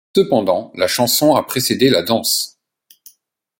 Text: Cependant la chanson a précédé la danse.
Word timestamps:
Cependant 0.17 0.71
la 0.73 0.87
chanson 0.87 1.35
a 1.35 1.43
précédé 1.43 1.91
la 1.91 2.01
danse. 2.01 2.57